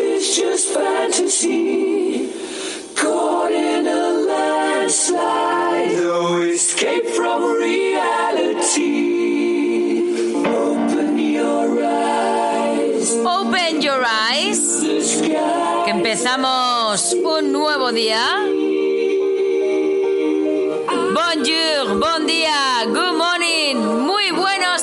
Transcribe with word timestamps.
Just 0.00 0.74
fantasy? 0.74 2.30
Caught 2.96 3.52
in 3.52 3.86
a 3.86 4.10
landslide, 4.28 5.92
no 5.92 6.40
escape 6.42 7.06
from 7.06 7.42
reality. 7.56 8.92
Open 10.46 11.18
your 11.18 11.84
eyes, 11.84 13.12
Open 13.24 13.82
your 13.82 14.02
eyes, 14.04 14.82
que 15.84 15.90
empezamos 15.90 17.14
un 17.24 17.52
nuevo 17.52 17.92
día. 17.92 18.24
Bonjour, 21.14 21.98
bon 22.00 22.26
día, 22.26 22.84
good 22.86 23.16
morning, 23.16 23.76
muy 24.06 24.30
buenos 24.32 24.73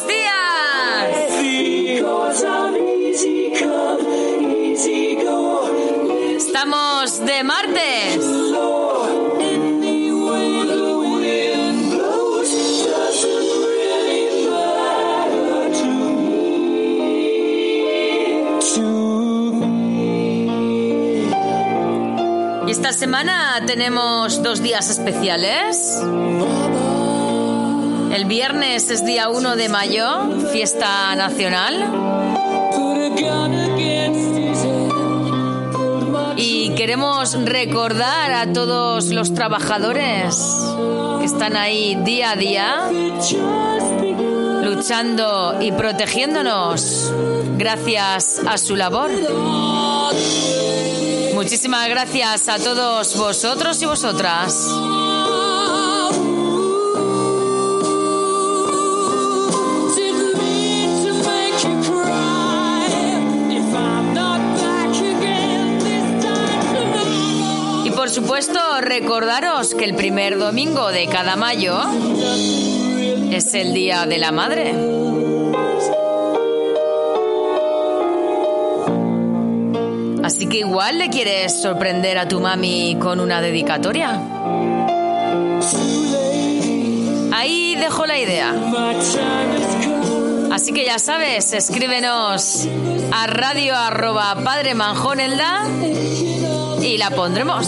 semana 23.02 23.63
tenemos 23.66 24.44
dos 24.44 24.61
días 24.61 24.91
especiales. 24.91 25.99
El 28.13 28.25
viernes 28.25 28.91
es 28.91 29.03
día 29.03 29.27
1 29.27 29.55
de 29.55 29.69
mayo, 29.69 30.30
fiesta 30.52 31.16
nacional. 31.16 31.73
Y 36.38 36.75
queremos 36.75 37.43
recordar 37.43 38.33
a 38.33 38.53
todos 38.53 39.08
los 39.08 39.33
trabajadores 39.33 40.36
que 41.17 41.25
están 41.25 41.58
ahí 41.58 41.97
día 42.05 42.33
a 42.33 42.36
día 42.36 42.91
luchando 44.61 45.58
y 45.59 45.71
protegiéndonos 45.71 47.11
gracias 47.58 48.41
a 48.45 48.59
su 48.59 48.75
labor. 48.75 49.09
Muchísimas 51.42 51.89
gracias 51.89 52.47
a 52.50 52.59
todos 52.59 53.17
vosotros 53.17 53.81
y 53.81 53.86
vosotras. 53.88 54.70
Y 67.86 67.89
por 67.89 68.11
supuesto, 68.11 68.60
recordaros 68.82 69.73
que 69.73 69.86
el 69.86 69.95
primer 69.95 70.38
domingo 70.38 70.92
de 70.92 71.08
cada 71.08 71.36
mayo 71.38 71.82
es 73.32 73.55
el 73.55 73.73
Día 73.73 74.05
de 74.05 74.20
la 74.20 74.32
Madre. 74.32 75.11
Así 80.31 80.47
que 80.47 80.59
igual 80.59 80.97
le 80.97 81.09
quieres 81.09 81.61
sorprender 81.61 82.17
a 82.17 82.25
tu 82.25 82.39
mami 82.39 82.95
con 82.97 83.19
una 83.19 83.42
dedicatoria. 83.42 84.17
Ahí 87.33 87.75
dejo 87.75 88.05
la 88.05 88.17
idea. 88.17 88.55
Así 90.49 90.71
que 90.71 90.86
ya 90.86 90.99
sabes, 90.99 91.52
escríbenos 91.52 92.65
a 93.11 93.27
radio 93.27 93.75
arroba 93.75 94.37
padre 94.41 94.73
manjonelda 94.73 95.65
y 96.81 96.97
la 96.97 97.09
pondremos. 97.11 97.67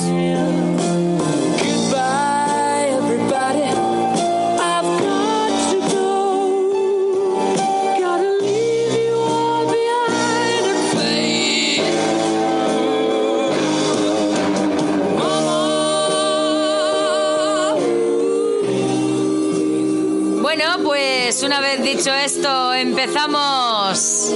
Bueno, 20.56 20.84
pues 20.84 21.41
una 21.41 21.62
vez 21.62 21.81
dicho 21.81 22.14
esto, 22.14 22.75
empezamos. 22.75 24.31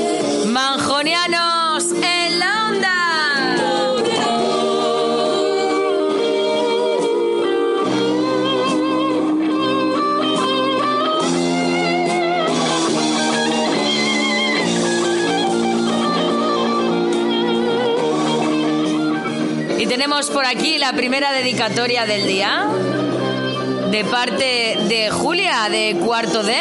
Manjonianos 0.47 1.91
en 1.91 2.39
la 2.39 2.69
onda. 2.69 2.95
Y 19.77 19.85
tenemos 19.85 20.31
por 20.31 20.47
aquí 20.47 20.79
la 20.79 20.93
primera 20.93 21.31
dedicatoria 21.31 22.07
del 22.07 22.25
día 22.25 22.67
de 23.91 24.03
parte 24.05 24.77
de 24.87 25.09
Julia 25.09 25.69
de 25.69 25.97
Cuarto 26.03 26.43
D. 26.43 26.53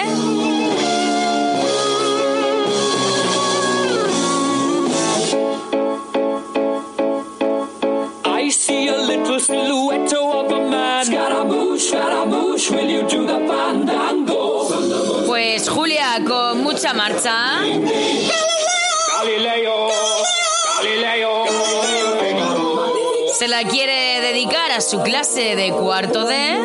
I 8.24 8.48
see 8.50 8.88
a 8.88 8.96
little 8.96 9.40
silhouette 9.40 10.12
of 10.12 10.52
a 10.52 10.60
man. 10.70 11.04
Scaramouche, 11.06 11.88
Scaramouche, 11.88 12.70
will 12.70 12.88
you 12.88 13.02
do 13.08 13.26
the 13.26 13.38
fandango? 13.46 14.68
Pues 15.26 15.68
Julia, 15.68 16.20
con 16.26 16.62
mucha 16.62 16.92
marcha. 16.94 17.60
Galileo, 19.18 19.88
Galileo. 20.76 21.44
Se 23.38 23.48
la 23.48 23.64
quiere 23.64 24.05
a 24.76 24.80
su 24.82 25.00
clase 25.00 25.56
de 25.56 25.70
cuarto 25.72 26.26
D, 26.26 26.58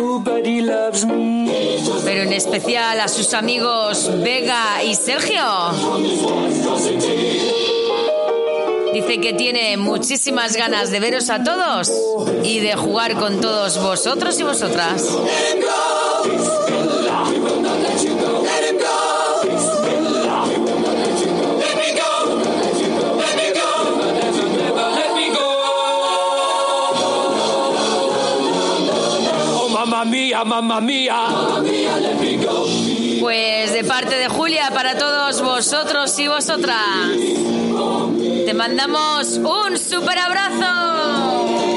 pero 2.03 2.23
en 2.23 2.33
especial 2.33 2.99
a 2.99 3.07
sus 3.07 3.33
amigos 3.33 4.11
Vega 4.21 4.83
y 4.83 4.95
Sergio. 4.95 5.41
Dice 8.93 9.21
que 9.21 9.31
tiene 9.31 9.77
muchísimas 9.77 10.57
ganas 10.57 10.91
de 10.91 10.99
veros 10.99 11.29
a 11.29 11.41
todos 11.41 11.89
y 12.43 12.59
de 12.59 12.75
jugar 12.75 13.17
con 13.17 13.39
todos 13.39 13.81
vosotros 13.81 14.37
y 14.41 14.43
vosotras. 14.43 15.07
Mia, 30.05 30.43
mamma 30.43 30.81
mia. 30.81 31.15
Pues 33.19 33.73
de 33.73 33.83
parte 33.83 34.15
de 34.15 34.27
Julia 34.27 34.71
para 34.73 34.97
todos 34.97 35.41
vosotros 35.41 36.17
y 36.19 36.27
vosotras. 36.27 36.77
Te 38.45 38.53
mandamos 38.53 39.37
un 39.37 39.77
super 39.77 40.17
abrazo. 40.17 41.70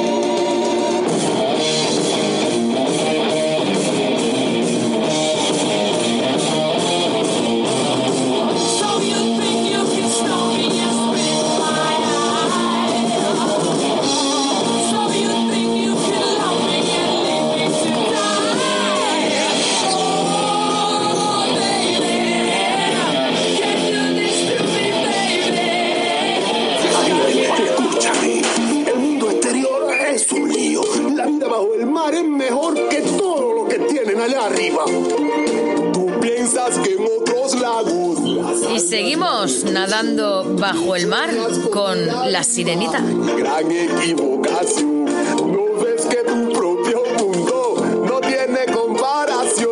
Y 38.75 38.81
seguimos 38.81 39.63
nadando 39.65 40.57
bajo 40.59 40.97
el 40.97 41.07
mar 41.07 41.31
con 41.71 42.07
la 42.33 42.43
sirenita. 42.43 43.01
Gran 43.37 43.71
equivocación. 43.71 45.05
No 45.05 45.81
ves 45.81 46.05
que 46.07 46.17
tu 46.17 46.53
propio 46.53 47.05
mundo 47.17 47.77
no 48.05 48.21
tiene 48.21 48.67
comparación. 48.73 49.71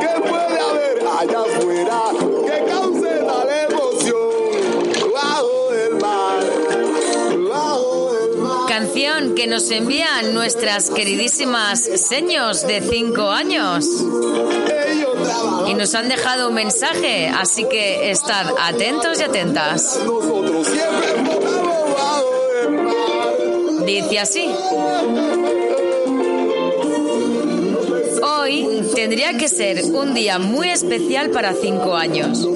¿Qué 0.00 0.20
puede 0.20 0.60
haber 0.60 0.98
allá 1.18 1.40
afuera 1.40 2.02
que 2.44 2.64
cause 2.70 3.08
tal 3.24 3.48
emoción? 3.70 5.12
Bajo 5.14 5.72
el 5.72 5.94
mar, 5.94 6.44
bajo 7.48 8.16
el 8.22 8.36
mar. 8.36 8.66
Canción 8.68 9.34
que 9.34 9.46
nos 9.46 9.70
envían 9.70 10.34
nuestras 10.34 10.90
queridísimas 10.90 11.80
seños 11.80 12.66
de 12.66 12.82
5 12.82 13.30
años. 13.30 13.86
Y 15.66 15.74
nos 15.74 15.94
han 15.94 16.08
dejado 16.08 16.48
un 16.48 16.54
mensaje, 16.54 17.28
así 17.28 17.66
que 17.68 18.10
estad 18.10 18.46
atentos 18.58 19.20
y 19.20 19.22
atentas. 19.24 19.98
Dice 23.84 24.18
así. 24.18 24.50
Hoy 28.22 28.82
tendría 28.94 29.36
que 29.36 29.48
ser 29.48 29.84
un 29.84 30.14
día 30.14 30.38
muy 30.38 30.68
especial 30.68 31.30
para 31.30 31.52
cinco 31.52 31.94
años. 31.94 32.46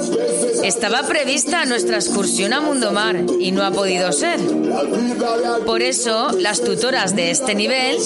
Estaba 0.62 1.02
prevista 1.02 1.64
nuestra 1.64 1.96
excursión 1.96 2.52
a 2.52 2.60
Mundo 2.60 2.92
Mar 2.92 3.24
y 3.38 3.50
no 3.52 3.64
ha 3.64 3.70
podido 3.70 4.12
ser. 4.12 4.38
Por 5.64 5.82
eso, 5.82 6.30
las 6.38 6.60
tutoras 6.62 7.16
de 7.16 7.30
este 7.30 7.54
nivel, 7.54 7.96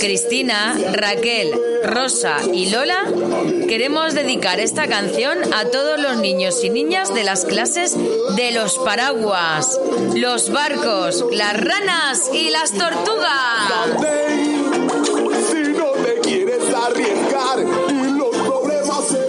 Cristina, 0.00 0.76
Raquel, 0.92 1.52
Rosa 1.84 2.38
y 2.52 2.70
Lola, 2.70 3.04
queremos 3.68 4.14
dedicar 4.14 4.60
esta 4.60 4.86
canción 4.86 5.38
a 5.52 5.66
todos 5.66 6.00
los 6.00 6.16
niños 6.18 6.62
y 6.64 6.70
niñas 6.70 7.14
de 7.14 7.24
las 7.24 7.44
clases 7.44 7.96
de 8.36 8.52
los 8.52 8.78
paraguas, 8.78 9.80
los 10.14 10.50
barcos, 10.50 11.24
las 11.32 11.60
ranas 11.60 12.30
y 12.32 12.50
las 12.50 12.72
tortugas. 12.72 14.34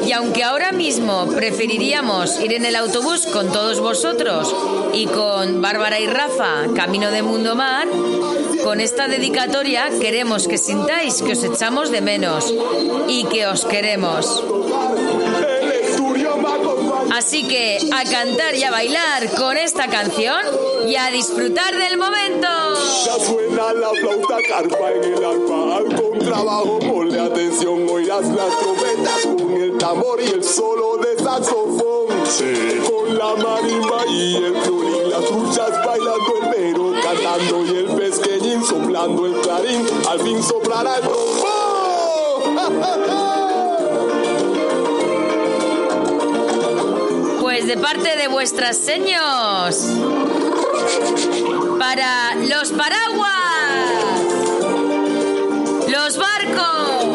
Y 0.06 0.12
aunque 0.12 0.44
ahora 0.44 0.71
mismo 0.71 1.27
preferiríamos 1.27 2.39
ir 2.39 2.53
en 2.53 2.65
el 2.65 2.75
autobús 2.75 3.25
con 3.25 3.51
todos 3.51 3.79
vosotros 3.79 4.56
y 4.94 5.07
con 5.07 5.62
Bárbara 5.62 6.00
y 6.00 6.07
Rafa 6.07 6.67
camino 6.75 7.09
de 7.09 7.23
Mundo 7.23 7.56
Mar, 7.56 7.88
con 8.65 8.81
esta 8.81 9.07
dedicatoria 9.07 9.91
queremos 10.01 10.47
que 10.47 10.57
sintáis 10.57 11.21
que 11.21 11.33
os 11.33 11.44
echamos 11.44 11.91
de 11.91 12.01
menos 12.01 12.51
y 13.07 13.23
que 13.25 13.45
os 13.45 13.63
queremos. 13.63 14.44
Así 17.13 17.47
que 17.47 17.77
a 17.94 18.03
cantar 18.03 18.56
y 18.56 18.63
a 18.63 18.71
bailar 18.71 19.29
con 19.35 19.56
esta 19.56 19.88
canción 19.88 20.41
y 20.88 20.95
a 20.95 21.12
disfrutar 21.12 21.77
del 21.77 22.00
momento. 22.00 22.47
Ya 23.06 23.23
suena 23.23 23.71
la 23.73 23.91
flauta 24.01 24.38
carpa 24.50 24.91
en 24.94 25.03
el 25.13 25.23
arpa 25.23 25.75
al 25.77 26.01
contrabajo 26.01 26.79
ponle 26.79 27.19
atención 27.19 27.88
oirás 27.88 28.27
las 28.29 28.59
trompetas 28.59 29.25
con 29.25 29.53
el 29.62 29.77
tambor 29.77 30.19
y 30.21 30.31
el 30.31 30.44
solo 30.44 30.97
de 30.97 31.23
saxofón 31.23 31.94
con 32.25 33.13
la 33.16 33.36
marimba 33.36 34.04
y 34.10 34.38
el 34.38 34.54
violín 34.54 35.12
las 35.12 35.24
truchas 35.25 35.69
bailando 35.86 36.33
el 36.42 36.50
mero 36.50 36.92
cantando 37.04 37.63
y 37.66 37.77
el 37.77 37.86
pesqueñín 37.86 38.66
soplando 38.66 39.27
el 39.27 39.33
clarín. 39.42 39.86
Al 40.10 40.19
fin 40.22 40.42
soplará 40.42 40.95
el 40.95 41.04
trombón 41.04 42.56
Pues 47.42 47.68
de 47.68 47.77
parte 47.77 48.16
de 48.18 48.27
vuestras 48.27 48.75
seños, 48.75 49.86
para 51.77 52.33
los 52.36 52.72
paraguas, 52.72 53.30
los 55.88 56.18
barcos, 56.18 57.06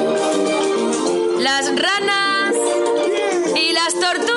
las 1.40 1.66
ranas 1.76 2.54
y 3.56 3.72
las 3.72 3.94
tortugas. 3.94 4.29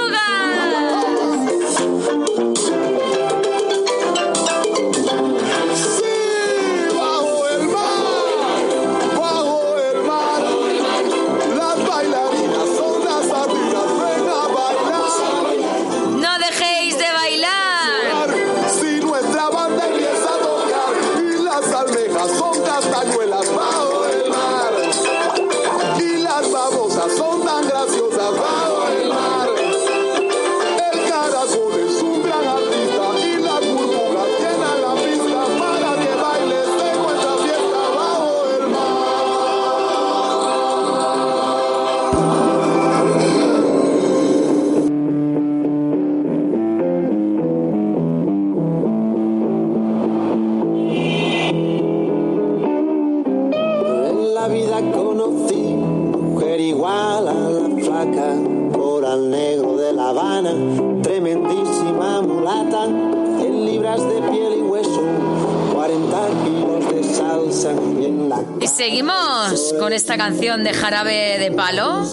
Esta 70.14 70.26
canción 70.26 70.64
de 70.64 70.74
jarabe 70.74 71.40
de 71.40 71.50
palo 71.50 72.04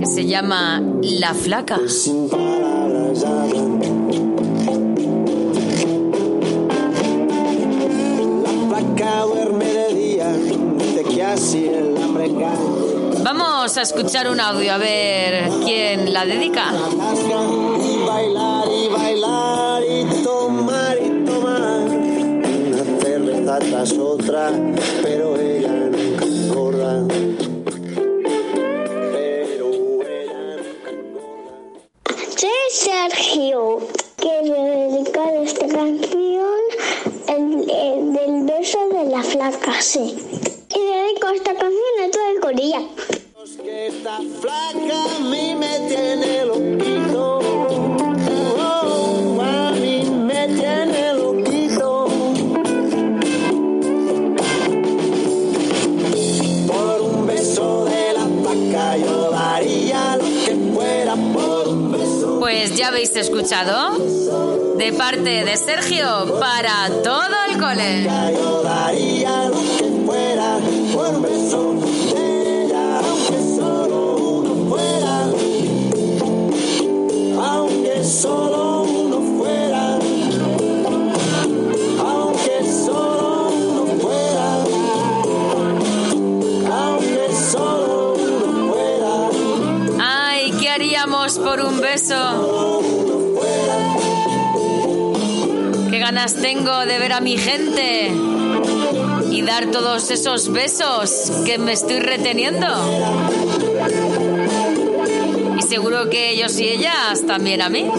que 0.00 0.06
se 0.06 0.24
llama 0.24 0.82
La 1.02 1.34
Flaca. 1.34 1.78
Vamos 13.22 13.76
a 13.76 13.82
escuchar 13.82 14.30
un 14.30 14.40
audio 14.40 14.72
a 14.72 14.78
ver 14.78 15.50
quién 15.62 16.10
la 16.14 16.24
dedica. 16.24 16.72
Y 16.72 18.06
bailar 18.06 18.66
y 18.70 18.88
bailar 18.88 19.82
y 19.82 20.22
tomar 20.22 20.96
y 20.96 21.24
tomar 21.26 21.82
una 21.82 23.00
cerveza 23.02 23.58
tras 23.58 23.92
otra, 23.92 24.52
la 39.16 39.22
flaca, 39.22 39.80
sí. 39.80 40.14
Y 40.74 40.78
dedico 40.78 41.28
esta 41.34 41.52
canción 41.54 41.94
a 42.04 42.10
todo 42.10 42.50
el. 42.50 42.72
Es 43.44 43.56
que 43.56 43.86
esta 43.86 44.18
flaca 44.40 45.04
a 45.04 45.20
mí 45.20 45.54
me 45.54 45.78
tiene 45.88 46.44
loquito. 46.44 47.38
Oh, 48.58 49.40
a 49.40 49.70
mí 49.72 50.04
me 50.10 50.48
tiene 50.48 51.14
loquito. 51.14 52.08
Por 56.66 57.00
un 57.00 57.26
beso 57.26 57.86
de 57.86 58.12
la 58.12 58.26
flaca 58.42 58.96
yo 58.98 59.30
daría 59.30 60.16
lo 60.18 60.24
que 60.24 60.72
fuera 60.74 61.14
por 61.32 61.68
un 61.68 61.92
beso. 61.92 62.38
Pues 62.40 62.76
ya 62.76 62.88
habéis 62.88 63.16
escuchado. 63.16 63.96
De 64.76 64.92
parte 64.92 65.44
de 65.44 65.56
Sergio 65.56 66.38
para 66.38 66.88
todo 67.02 67.34
el 67.48 67.58
cole. 67.58 68.08
Tengo 96.34 96.84
de 96.86 96.98
ver 96.98 97.12
a 97.12 97.20
mi 97.20 97.38
gente 97.38 98.10
y 99.30 99.42
dar 99.42 99.66
todos 99.70 100.10
esos 100.10 100.50
besos 100.50 101.30
que 101.44 101.58
me 101.58 101.72
estoy 101.72 102.00
reteniendo. 102.00 102.66
Y 105.58 105.62
seguro 105.62 106.10
que 106.10 106.30
ellos 106.30 106.58
y 106.58 106.68
ellas 106.68 107.24
también 107.26 107.62
a 107.62 107.68
mí. 107.68 107.90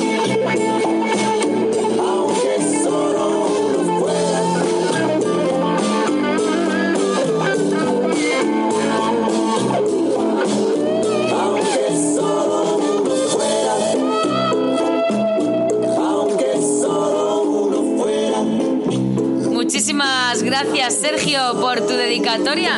Gracias, 20.63 20.95
Sergio, 20.95 21.39
por 21.61 21.81
tu 21.81 21.93
dedicatoria. 21.93 22.71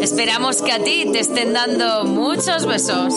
Esperamos 0.00 0.62
que 0.62 0.72
a 0.72 0.82
ti 0.82 1.10
te 1.12 1.20
estén 1.20 1.52
dando 1.52 2.04
muchos 2.04 2.66
besos. 2.66 3.14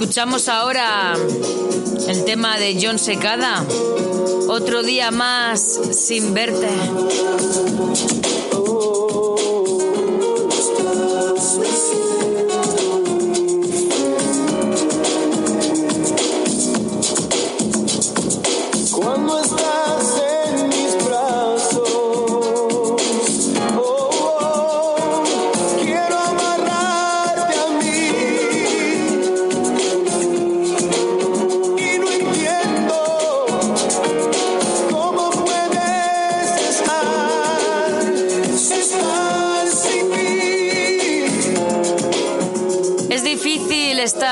Escuchamos 0.00 0.48
ahora 0.48 1.14
el 2.08 2.24
tema 2.24 2.56
de 2.56 2.78
John 2.82 2.98
Secada. 2.98 3.62
Otro 4.48 4.82
día 4.82 5.10
más 5.10 5.78
sin 5.92 6.32
verte. 6.32 6.70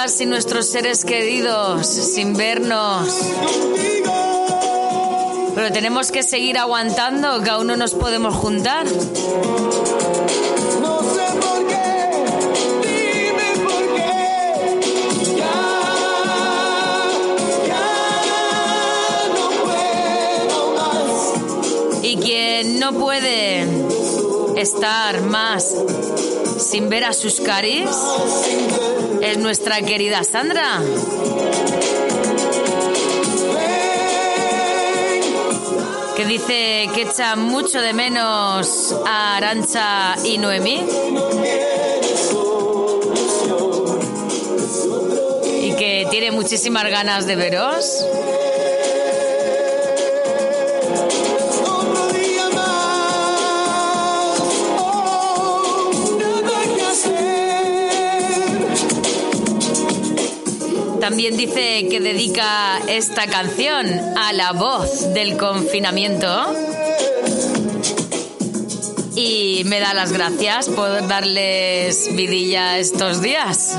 Estar 0.08 0.18
sin 0.18 0.30
nuestros 0.30 0.66
seres 0.66 1.04
queridos, 1.04 1.86
sin 1.86 2.34
vernos. 2.34 3.08
Pero 5.54 5.72
tenemos 5.72 6.10
que 6.10 6.22
seguir 6.22 6.58
aguantando, 6.58 7.42
que 7.42 7.50
aún 7.50 7.66
no 7.66 7.76
nos 7.76 7.94
podemos 7.94 8.34
juntar. 8.34 8.86
No 22.80 22.92
puede 22.92 23.66
estar 24.56 25.20
más 25.22 25.74
sin 26.58 26.88
ver 26.88 27.04
a 27.04 27.12
sus 27.12 27.40
caris 27.40 27.90
es 29.22 29.38
nuestra 29.38 29.80
querida 29.82 30.24
Sandra. 30.24 30.80
Que 36.16 36.24
dice 36.24 36.88
que 36.94 37.02
echa 37.02 37.36
mucho 37.36 37.80
de 37.80 37.92
menos 37.92 38.94
a 39.06 39.36
Arancha 39.36 40.16
y 40.24 40.38
Noemí. 40.38 40.84
Y 45.62 45.72
que 45.76 46.06
tiene 46.10 46.32
muchísimas 46.32 46.88
ganas 46.90 47.26
de 47.26 47.36
veros. 47.36 48.04
También 61.08 61.38
dice 61.38 61.88
que 61.88 62.00
dedica 62.00 62.80
esta 62.86 63.26
canción 63.26 63.86
a 64.18 64.34
la 64.34 64.52
voz 64.52 65.14
del 65.14 65.38
confinamiento. 65.38 66.28
Y 69.16 69.62
me 69.64 69.80
da 69.80 69.94
las 69.94 70.12
gracias 70.12 70.68
por 70.68 71.08
darles 71.08 72.14
vidilla 72.14 72.76
estos 72.76 73.22
días. 73.22 73.74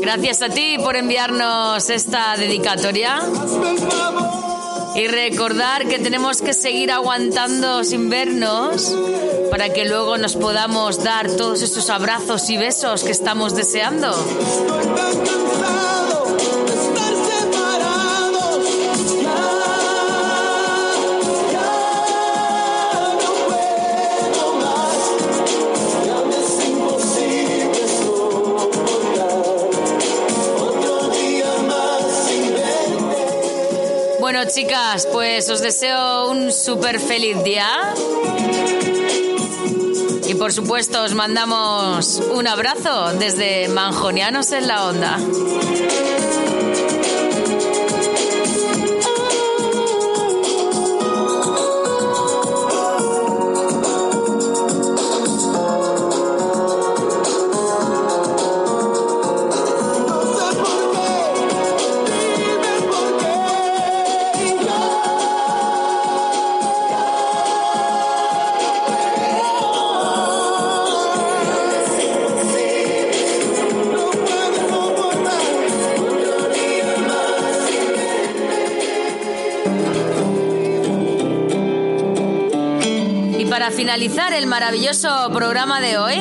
Gracias 0.00 0.40
a 0.40 0.48
ti 0.48 0.78
por 0.82 0.96
enviarnos 0.96 1.90
esta 1.90 2.38
dedicatoria. 2.38 3.20
Y 4.94 5.08
recordar 5.08 5.86
que 5.86 5.98
tenemos 5.98 6.42
que 6.42 6.52
seguir 6.52 6.90
aguantando 6.90 7.82
sin 7.84 8.10
vernos 8.10 8.94
para 9.50 9.70
que 9.70 9.84
luego 9.84 10.18
nos 10.18 10.36
podamos 10.36 11.02
dar 11.02 11.30
todos 11.30 11.62
esos 11.62 11.90
abrazos 11.90 12.48
y 12.50 12.56
besos 12.56 13.04
que 13.04 13.10
estamos 13.10 13.54
deseando. 13.54 14.14
Bueno, 34.42 34.56
chicas, 34.56 35.06
pues 35.12 35.48
os 35.50 35.62
deseo 35.62 36.28
un 36.28 36.50
súper 36.50 36.98
feliz 36.98 37.40
día. 37.44 37.94
Y 40.26 40.34
por 40.34 40.52
supuesto 40.52 41.00
os 41.04 41.14
mandamos 41.14 42.20
un 42.34 42.48
abrazo 42.48 43.12
desde 43.20 43.68
Manjonianos 43.68 44.50
en 44.50 44.66
la 44.66 44.86
Onda. 44.86 45.18
Finalizar 83.70 84.32
el 84.32 84.46
maravilloso 84.46 85.28
programa 85.30 85.82
de 85.82 85.98
hoy, 85.98 86.16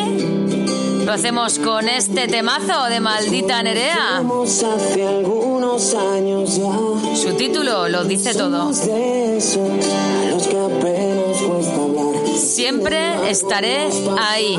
lo 1.05 1.13
hacemos 1.13 1.59
con 1.59 1.87
este 1.87 2.27
temazo 2.27 2.87
de 2.89 2.99
Maldita 2.99 3.63
Nerea. 3.63 4.17
Vamos 4.17 4.61
hace 4.61 5.07
algunos 5.07 5.95
años 5.95 6.57
ya. 6.57 7.15
Su 7.15 7.33
título 7.37 7.87
lo 7.87 8.03
dice 8.03 8.33
todo. 8.35 8.71
De 8.73 9.37
eso, 9.37 9.61
a 9.63 10.29
los 10.29 10.45
que 10.45 10.57
apenas 10.57 11.37
cuesta 11.41 11.75
hablar. 11.81 12.27
Siempre 12.37 13.29
estaré 13.29 13.87
ahí. 14.19 14.57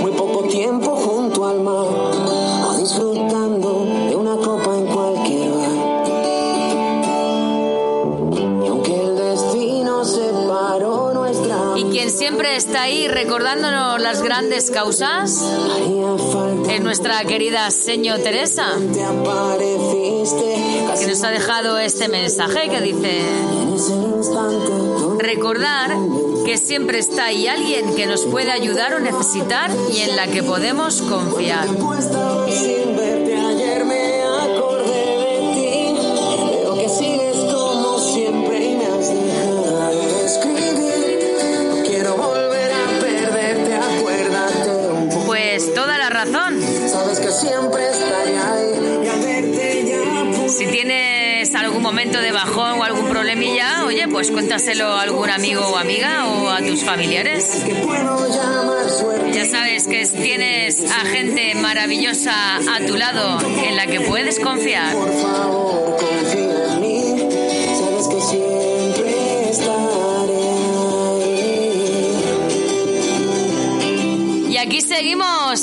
Muy 0.00 0.12
poco 0.12 0.44
tiempo 0.44 0.94
junto 0.94 1.48
al 1.48 1.60
mar, 1.60 1.84
siempre 12.18 12.56
está 12.56 12.82
ahí 12.82 13.06
recordándonos 13.06 14.00
las 14.00 14.22
grandes 14.22 14.72
causas 14.72 15.40
es 16.68 16.80
nuestra 16.82 17.22
querida 17.22 17.70
señor 17.70 18.18
Teresa, 18.18 18.72
que 20.98 21.06
nos 21.06 21.22
ha 21.22 21.30
dejado 21.30 21.78
este 21.78 22.08
mensaje 22.08 22.68
que 22.70 22.80
dice, 22.80 23.20
recordar 25.20 25.96
que 26.44 26.58
siempre 26.58 26.98
está 26.98 27.26
ahí 27.26 27.46
alguien 27.46 27.94
que 27.94 28.06
nos 28.06 28.26
puede 28.26 28.50
ayudar 28.50 28.94
o 28.94 28.98
necesitar 28.98 29.70
y 29.92 30.00
en 30.00 30.16
la 30.16 30.26
que 30.26 30.42
podemos 30.42 31.00
confiar. 31.02 31.68
Algún 51.78 51.94
momento 51.94 52.20
de 52.20 52.32
bajón 52.32 52.80
o 52.80 52.82
algún 52.82 53.08
problemilla, 53.08 53.84
oye, 53.86 54.08
pues 54.08 54.32
cuéntaselo 54.32 54.86
a 54.86 55.02
algún 55.02 55.30
amigo 55.30 55.60
o 55.60 55.76
amiga 55.76 56.26
o 56.26 56.48
a 56.48 56.58
tus 56.58 56.82
familiares. 56.82 57.64
Ya 59.32 59.44
sabes 59.44 59.86
que 59.86 60.04
tienes 60.06 60.90
a 60.90 61.06
gente 61.06 61.54
maravillosa 61.54 62.56
a 62.56 62.84
tu 62.84 62.96
lado 62.96 63.38
en 63.62 63.76
la 63.76 63.86
que 63.86 64.00
puedes 64.00 64.40
confiar. 64.40 64.92
Por 64.92 65.08